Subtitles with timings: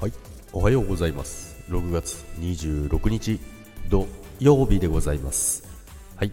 [0.00, 0.12] はい。
[0.54, 1.62] おはようございます。
[1.68, 3.38] 6月26日
[3.90, 4.06] 土
[4.38, 5.62] 曜日でございます。
[6.16, 6.32] はい。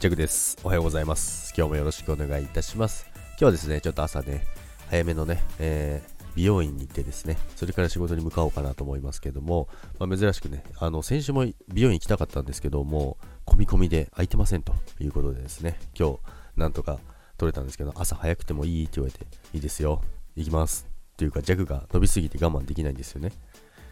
[0.00, 0.58] ジャグです。
[0.64, 1.54] おはようございます。
[1.56, 3.06] 今日もよろしくお願いいたします。
[3.14, 4.44] 今日はですねちょっと朝ね
[4.90, 9.68] 早めのね、えー美容院に行ってですね、それから仕事に向かおうかなと思いますけども、
[9.98, 13.16] まあ、珍しくね、あの先週も美容院行きたかったんですけども、
[13.46, 16.18] 込み込みで空いてませんということでですね、今日
[16.56, 16.98] なんとか
[17.38, 20.02] 取れたんですけど、朝早くてもいいって言われて、いいですよ、
[20.34, 20.95] 行きます。
[21.16, 23.32] というか弱が伸びすぎて我慢できないんですよね。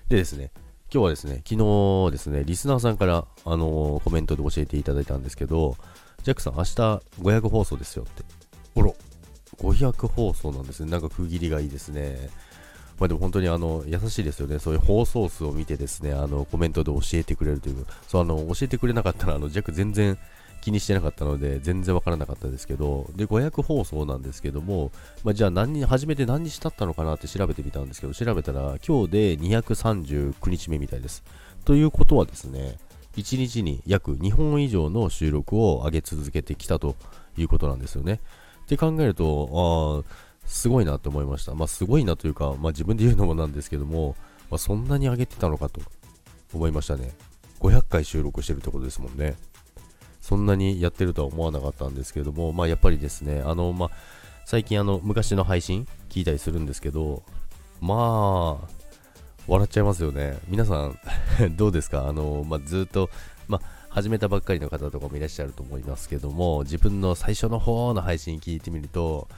[0.09, 0.51] でですね、
[0.93, 5.77] 今日はですね、昨日ですね、リスナーさんから、あのー、コメントで教えていただいたんですけど、
[6.23, 6.73] ジャックさん、明日
[7.21, 8.23] 500放送ですよって。
[8.75, 8.93] ほら、
[9.57, 10.91] 500放送なんですね。
[10.91, 12.31] なんか区切りがいいですね。
[12.99, 14.59] まあでも本当にあの優しいですよね。
[14.59, 17.87] そういう放送数を見てですね、あのコメントで教えてくれるという。
[18.07, 20.19] そう、あの、教えてくれなかったら、あの、ジャック全然
[20.65, 24.93] 気にしてなかったので、全然わからなかったですけど、で、500放送なんですけども、
[25.23, 31.23] まあ、じゃあ何に、初めて何日経ったのかなって調べてみたんですけど、調べたら、今日で239日目みたいです。
[31.67, 32.79] ということはですね、
[33.17, 36.97] 1日に約2本以上の収録を上げ続けてきたと
[37.37, 38.21] いうことなんですよね。
[38.63, 40.11] って考えると、あ、
[40.47, 41.55] すごいなって思いました。
[41.55, 44.17] まあ、すごいなというか、まあ、自分で言うのもなんですけども、
[44.51, 45.83] まあ、そんなに上げてたのかと
[46.55, 47.13] 思いましたね。
[47.61, 49.37] 500回収録してるってことですもんね。
[50.25, 53.91] そんなにやってるとは思わなかったんですけども、まあ、やっぱりですね、あの、まあ、
[54.47, 57.23] 最近あの、昔の配信聞いたりするんですけど、
[57.83, 58.69] まあ、
[59.47, 60.39] 笑っちゃいますよね。
[60.49, 60.99] 皆さん
[61.59, 62.09] どうですか？
[62.09, 63.11] あの、まあ、ずっと、
[63.49, 69.29] まあ、始めたばっかりの方とかもいらっしゃると思いますけども、自分の最初の方の配信聞いてみると、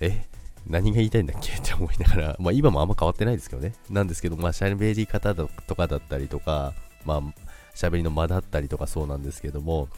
[0.00, 0.24] え、
[0.66, 1.52] 何が言いたいんだっけ？
[1.56, 3.74] って思いながら、まあ今もあんま変わってないですけどね。
[3.88, 7.49] なんですけど、まあ喋り方とかだったりとか、まあ
[7.80, 9.88] 喋りの間だったりとかそうなんですけども、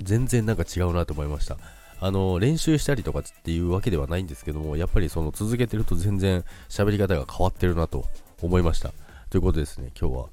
[0.00, 1.58] 全然なんか違うなと思いました。
[1.98, 8.06] あの、練習したりとかっていうわけではないんですけども、やっぱりその続けてると全然喋り方が変わってるなと
[8.40, 8.92] 思いました。
[9.28, 10.26] ということですね、今日は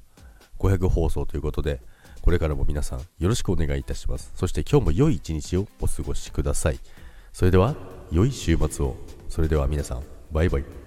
[0.58, 1.80] 500放送ということで、
[2.22, 4.32] これからも皆さんよろしくお願いいたします。
[4.34, 6.78] そして今日も良い一日をお過ごしください。
[7.32, 7.74] それでは、
[8.10, 8.96] 良い週末を。
[9.28, 10.02] それでは皆さん、
[10.32, 10.77] バイバイ。